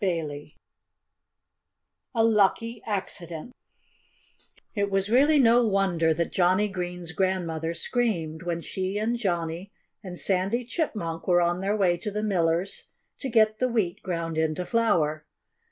[0.03, 0.55] XIV
[2.15, 3.53] A LUCKY ACCIDENT
[4.73, 9.71] It was really no wonder that Johnnie Green's grandmother screamed, when she and Johnnie
[10.03, 12.85] and Sandy Chipmunk were on their way to the miller's
[13.19, 15.23] to get the wheat ground into flour.